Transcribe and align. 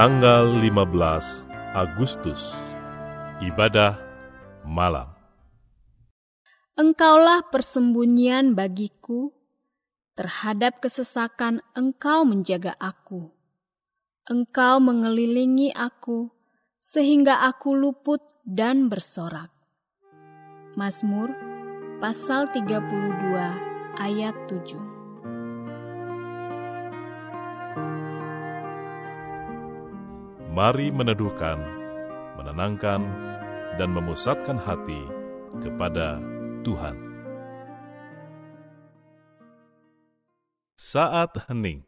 tanggal 0.00 0.48
15 0.56 1.44
Agustus. 1.76 2.56
Ibadah 3.44 4.00
malam. 4.64 5.12
Engkaulah 6.72 7.44
persembunyian 7.52 8.56
bagiku, 8.56 9.28
terhadap 10.16 10.80
kesesakan 10.80 11.60
engkau 11.76 12.24
menjaga 12.24 12.72
aku. 12.80 13.28
Engkau 14.24 14.80
mengelilingi 14.80 15.68
aku, 15.76 16.32
sehingga 16.80 17.44
aku 17.44 17.76
luput 17.76 18.24
dan 18.48 18.88
bersorak. 18.88 19.52
Mazmur 20.80 21.28
pasal 22.00 22.48
32 22.48 24.00
ayat 24.00 24.32
7 24.48 24.99
Mari 30.50 30.90
meneduhkan, 30.90 31.62
menenangkan, 32.34 33.06
dan 33.78 33.94
memusatkan 33.94 34.58
hati 34.58 34.98
kepada 35.62 36.18
Tuhan. 36.66 36.98
Saat 40.74 41.46
hening 41.46 41.86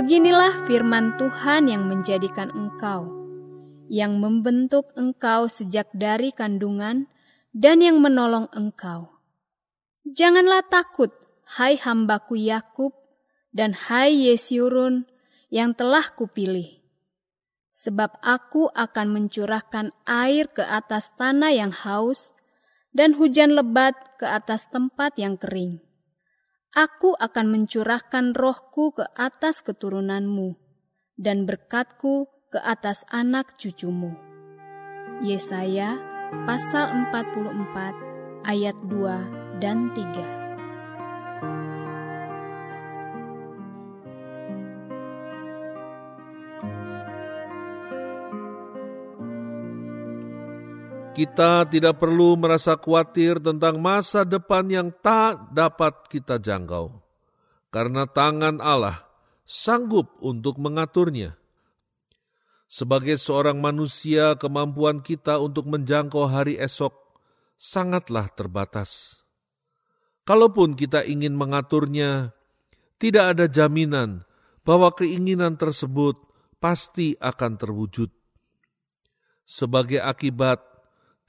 Beginilah 0.00 0.64
firman 0.64 1.20
Tuhan 1.20 1.68
yang 1.68 1.84
menjadikan 1.84 2.48
engkau, 2.56 3.04
yang 3.92 4.16
membentuk 4.16 4.88
engkau 4.96 5.44
sejak 5.44 5.92
dari 5.92 6.32
kandungan, 6.32 7.04
dan 7.52 7.84
yang 7.84 8.00
menolong 8.00 8.48
engkau. 8.56 9.12
Janganlah 10.08 10.64
takut, 10.72 11.12
hai 11.52 11.76
hambaku 11.76 12.40
Yakub, 12.40 12.96
dan 13.52 13.76
hai 13.76 14.32
Yesyurun 14.32 15.04
yang 15.52 15.76
telah 15.76 16.08
kupilih. 16.16 16.80
Sebab 17.76 18.24
aku 18.24 18.72
akan 18.72 19.12
mencurahkan 19.12 19.92
air 20.08 20.48
ke 20.48 20.64
atas 20.64 21.12
tanah 21.20 21.52
yang 21.52 21.76
haus, 21.76 22.32
dan 22.96 23.20
hujan 23.20 23.52
lebat 23.52 24.16
ke 24.16 24.24
atas 24.24 24.64
tempat 24.72 25.20
yang 25.20 25.36
kering 25.36 25.89
Aku 26.70 27.18
akan 27.18 27.50
mencurahkan 27.50 28.30
rohku 28.30 28.94
ke 28.94 29.02
atas 29.18 29.58
keturunanmu 29.66 30.54
dan 31.18 31.42
berkatku 31.42 32.30
ke 32.46 32.62
atas 32.62 33.02
anak 33.10 33.58
cucumu. 33.58 34.14
Yesaya 35.18 35.98
pasal 36.46 37.10
44 37.10 38.46
ayat 38.46 38.78
2 38.86 39.58
dan 39.58 39.90
3. 39.98 40.49
Kita 51.10 51.66
tidak 51.66 51.98
perlu 51.98 52.38
merasa 52.38 52.78
khawatir 52.78 53.42
tentang 53.42 53.82
masa 53.82 54.22
depan 54.22 54.62
yang 54.70 54.88
tak 55.02 55.50
dapat 55.50 56.06
kita 56.06 56.38
jangkau, 56.38 57.02
karena 57.74 58.06
tangan 58.06 58.62
Allah 58.62 59.10
sanggup 59.42 60.14
untuk 60.22 60.62
mengaturnya. 60.62 61.34
Sebagai 62.70 63.18
seorang 63.18 63.58
manusia, 63.58 64.38
kemampuan 64.38 65.02
kita 65.02 65.42
untuk 65.42 65.66
menjangkau 65.66 66.30
hari 66.30 66.54
esok 66.54 66.94
sangatlah 67.58 68.30
terbatas. 68.30 69.18
Kalaupun 70.22 70.78
kita 70.78 71.02
ingin 71.02 71.34
mengaturnya, 71.34 72.30
tidak 73.02 73.34
ada 73.34 73.50
jaminan 73.50 74.22
bahwa 74.62 74.94
keinginan 74.94 75.58
tersebut 75.58 76.22
pasti 76.62 77.18
akan 77.18 77.58
terwujud. 77.58 78.14
Sebagai 79.42 79.98
akibat, 79.98 80.69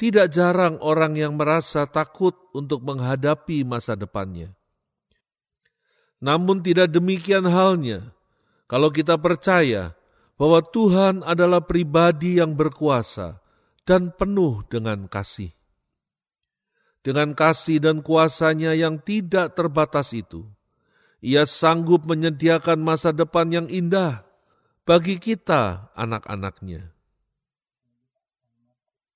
tidak 0.01 0.33
jarang 0.33 0.81
orang 0.81 1.13
yang 1.13 1.37
merasa 1.37 1.85
takut 1.85 2.33
untuk 2.57 2.81
menghadapi 2.81 3.61
masa 3.61 3.93
depannya. 3.93 4.49
Namun 6.17 6.65
tidak 6.65 6.89
demikian 6.89 7.45
halnya 7.45 8.09
kalau 8.65 8.89
kita 8.89 9.21
percaya 9.21 9.93
bahwa 10.41 10.57
Tuhan 10.65 11.21
adalah 11.21 11.61
pribadi 11.61 12.41
yang 12.41 12.57
berkuasa 12.57 13.45
dan 13.85 14.09
penuh 14.09 14.65
dengan 14.65 15.05
kasih. 15.05 15.53
Dengan 17.05 17.37
kasih 17.37 17.77
dan 17.77 18.01
kuasanya 18.01 18.73
yang 18.73 18.97
tidak 18.97 19.53
terbatas 19.53 20.17
itu, 20.17 20.49
ia 21.21 21.45
sanggup 21.45 22.09
menyediakan 22.09 22.81
masa 22.81 23.13
depan 23.13 23.53
yang 23.53 23.67
indah 23.69 24.25
bagi 24.81 25.21
kita 25.21 25.93
anak-anaknya. 25.93 26.89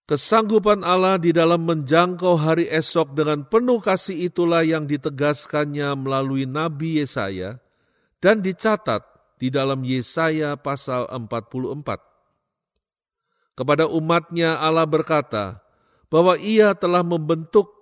Kesanggupan 0.05 0.85
Allah 0.85 1.17
di 1.17 1.33
dalam 1.33 1.65
menjangkau 1.65 2.37
hari 2.37 2.69
esok 2.69 3.17
dengan 3.17 3.41
penuh 3.41 3.81
kasih 3.81 4.29
itulah 4.29 4.61
yang 4.61 4.85
ditegaskannya 4.85 5.97
melalui 5.97 6.45
Nabi 6.45 7.01
Yesaya 7.01 7.57
dan 8.21 8.45
dicatat 8.45 9.01
di 9.41 9.49
dalam 9.49 9.81
Yesaya 9.81 10.61
pasal 10.61 11.09
44. 11.09 13.57
Kepada 13.57 13.89
umatnya 13.89 14.61
Allah 14.61 14.85
berkata 14.85 15.65
bahwa 16.13 16.37
ia 16.37 16.77
telah 16.77 17.01
membentuk 17.01 17.73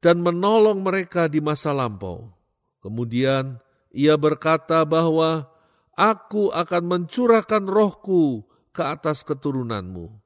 dan 0.00 0.24
menolong 0.24 0.80
mereka 0.80 1.28
di 1.28 1.44
masa 1.44 1.76
lampau. 1.76 2.32
Kemudian 2.80 3.60
ia 3.92 4.16
berkata 4.16 4.80
bahwa 4.88 5.44
aku 5.92 6.56
akan 6.56 6.82
mencurahkan 6.88 7.68
rohku 7.68 8.48
ke 8.72 8.80
atas 8.80 9.20
keturunanmu 9.28 10.19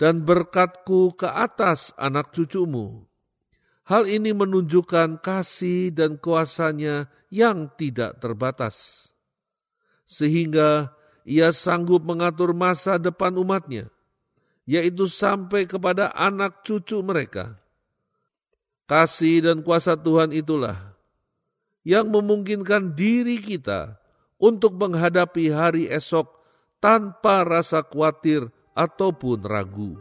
dan 0.00 0.24
berkatku 0.24 1.12
ke 1.12 1.28
atas 1.28 1.92
anak 2.00 2.32
cucumu. 2.32 3.04
Hal 3.84 4.08
ini 4.08 4.32
menunjukkan 4.32 5.20
kasih 5.20 5.92
dan 5.92 6.16
kuasanya 6.16 7.12
yang 7.28 7.68
tidak 7.76 8.16
terbatas. 8.16 9.06
Sehingga 10.08 10.96
ia 11.28 11.52
sanggup 11.52 12.00
mengatur 12.00 12.56
masa 12.56 12.96
depan 12.96 13.36
umatnya, 13.36 13.92
yaitu 14.64 15.04
sampai 15.04 15.68
kepada 15.68 16.16
anak 16.16 16.64
cucu 16.64 17.04
mereka. 17.04 17.60
Kasih 18.88 19.44
dan 19.44 19.60
kuasa 19.60 20.00
Tuhan 20.00 20.32
itulah 20.32 20.96
yang 21.84 22.08
memungkinkan 22.08 22.96
diri 22.96 23.36
kita 23.36 24.00
untuk 24.40 24.80
menghadapi 24.80 25.52
hari 25.52 25.84
esok 25.92 26.26
tanpa 26.80 27.44
rasa 27.44 27.84
khawatir 27.84 28.48
ataupun 28.80 29.44
ragu. 29.44 29.92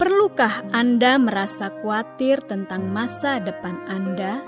Perlukah 0.00 0.64
Anda 0.72 1.20
merasa 1.20 1.68
khawatir 1.68 2.40
tentang 2.48 2.88
masa 2.88 3.36
depan 3.36 3.84
Anda? 3.84 4.40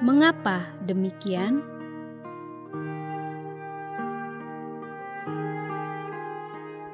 Mengapa 0.00 0.72
demikian? 0.88 1.60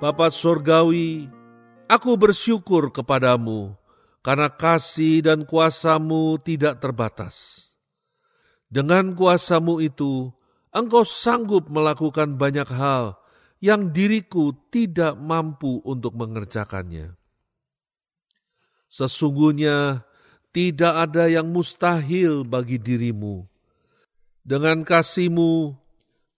Bapak 0.01 0.33
Surgawi, 0.33 1.29
aku 1.87 2.17
bersyukur 2.17 2.89
kepadamu 2.89 3.80
karena 4.21 4.53
kasih 4.53 5.25
dan 5.25 5.49
kuasamu 5.49 6.37
tidak 6.45 6.81
terbatas. 6.81 7.69
Dengan 8.71 9.17
kuasamu 9.17 9.83
itu, 9.83 10.31
engkau 10.71 11.03
sanggup 11.03 11.67
melakukan 11.67 12.39
banyak 12.39 12.69
hal 12.71 13.19
yang 13.59 13.91
diriku 13.91 14.55
tidak 14.71 15.19
mampu 15.19 15.83
untuk 15.85 16.17
mengerjakannya. 16.17 17.17
Sesungguhnya 18.91 20.07
tidak 20.51 20.95
ada 21.11 21.31
yang 21.31 21.51
mustahil 21.51 22.43
bagi 22.43 22.79
dirimu. 22.79 23.47
Dengan 24.43 24.83
kasihmu, 24.83 25.77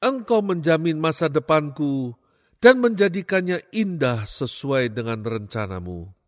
engkau 0.03 0.41
menjamin 0.45 0.99
masa 0.99 1.31
depanku 1.33 2.13
dan 2.61 2.83
menjadikannya 2.83 3.63
indah 3.73 4.29
sesuai 4.29 4.93
dengan 4.93 5.23
rencanamu. 5.25 6.22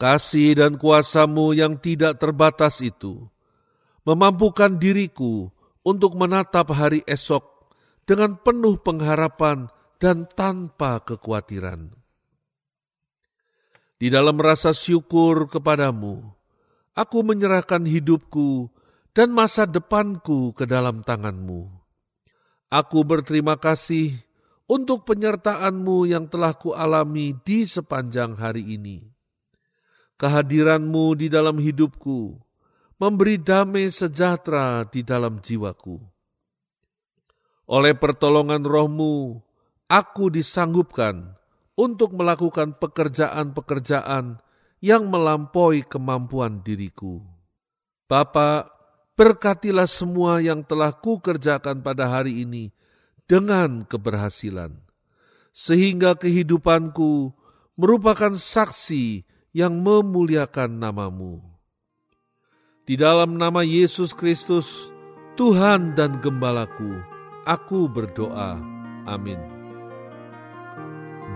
Kasih 0.00 0.56
dan 0.56 0.80
kuasamu 0.80 1.52
yang 1.52 1.76
tidak 1.76 2.16
terbatas 2.16 2.80
itu 2.80 3.28
memampukan 4.08 4.80
diriku 4.80 5.52
untuk 5.84 6.16
menatap 6.16 6.72
hari 6.72 7.04
esok 7.04 7.68
dengan 8.08 8.40
penuh 8.40 8.80
pengharapan 8.80 9.68
dan 10.00 10.24
tanpa 10.24 11.04
kekhawatiran. 11.04 11.92
Di 14.00 14.08
dalam 14.08 14.40
rasa 14.40 14.72
syukur 14.72 15.52
kepadamu, 15.52 16.24
aku 16.96 17.18
menyerahkan 17.20 17.84
hidupku 17.84 18.72
dan 19.12 19.28
masa 19.36 19.68
depanku 19.68 20.56
ke 20.56 20.64
dalam 20.64 21.04
tanganmu. 21.04 21.68
Aku 22.72 23.04
berterima 23.04 23.60
kasih 23.60 24.16
untuk 24.64 25.04
penyertaanmu 25.04 26.08
yang 26.08 26.24
telah 26.32 26.56
kualami 26.56 27.36
di 27.44 27.68
sepanjang 27.68 28.40
hari 28.40 28.80
ini. 28.80 29.19
Kehadiranmu 30.20 31.16
di 31.16 31.32
dalam 31.32 31.56
hidupku 31.56 32.36
memberi 33.00 33.40
damai 33.40 33.88
sejahtera 33.88 34.84
di 34.84 35.00
dalam 35.00 35.40
jiwaku. 35.40 35.96
Oleh 37.72 37.96
pertolongan 37.96 38.60
rohmu, 38.60 39.40
aku 39.88 40.28
disanggupkan 40.28 41.40
untuk 41.72 42.12
melakukan 42.12 42.76
pekerjaan-pekerjaan 42.76 44.44
yang 44.84 45.08
melampaui 45.08 45.88
kemampuan 45.88 46.60
diriku. 46.60 47.24
Bapa, 48.04 48.68
berkatilah 49.16 49.88
semua 49.88 50.44
yang 50.44 50.60
telah 50.68 50.92
kukerjakan 50.92 51.80
pada 51.80 52.12
hari 52.12 52.44
ini 52.44 52.76
dengan 53.24 53.88
keberhasilan, 53.88 54.76
sehingga 55.56 56.12
kehidupanku 56.12 57.32
merupakan 57.80 58.36
saksi 58.36 59.24
yang 59.50 59.82
memuliakan 59.82 60.78
namamu. 60.78 61.42
Di 62.86 62.98
dalam 62.98 63.38
nama 63.38 63.62
Yesus 63.62 64.14
Kristus, 64.14 64.90
Tuhan 65.38 65.94
dan 65.94 66.18
Gembalaku, 66.18 66.98
Aku 67.46 67.88
berdoa. 67.90 68.60
Amin. 69.08 69.40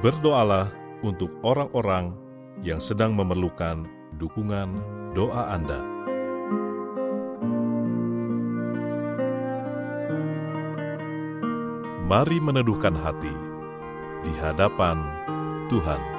Berdoalah 0.04 0.68
untuk 1.00 1.32
orang-orang 1.40 2.12
yang 2.60 2.78
sedang 2.78 3.16
memerlukan 3.16 3.88
dukungan 4.20 4.68
doa 5.16 5.56
Anda. 5.56 5.80
Mari 12.04 12.36
meneduhkan 12.36 12.92
hati 12.92 13.32
di 14.22 14.32
hadapan 14.38 15.00
Tuhan. 15.72 16.13